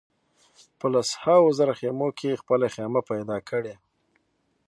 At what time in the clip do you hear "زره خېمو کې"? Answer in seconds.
1.59-2.39